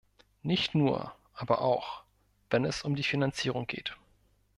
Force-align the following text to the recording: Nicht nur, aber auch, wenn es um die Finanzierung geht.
Nicht 0.41 0.73
nur, 0.73 1.13
aber 1.35 1.61
auch, 1.61 2.01
wenn 2.49 2.65
es 2.65 2.81
um 2.81 2.95
die 2.95 3.03
Finanzierung 3.03 3.67
geht. 3.67 3.95